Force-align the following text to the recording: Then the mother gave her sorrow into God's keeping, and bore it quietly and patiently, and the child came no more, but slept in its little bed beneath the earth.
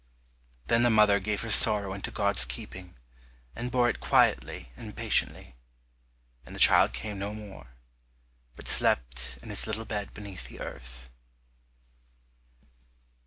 Then 0.65 0.81
the 0.81 0.89
mother 0.89 1.19
gave 1.19 1.41
her 1.43 1.51
sorrow 1.51 1.93
into 1.93 2.09
God's 2.09 2.43
keeping, 2.43 2.95
and 3.55 3.69
bore 3.69 3.87
it 3.87 3.99
quietly 3.99 4.71
and 4.75 4.95
patiently, 4.95 5.53
and 6.43 6.55
the 6.55 6.59
child 6.59 6.91
came 6.91 7.19
no 7.19 7.35
more, 7.35 7.67
but 8.55 8.67
slept 8.67 9.37
in 9.43 9.51
its 9.51 9.67
little 9.67 9.85
bed 9.85 10.11
beneath 10.15 10.47
the 10.47 10.59
earth. 10.59 11.07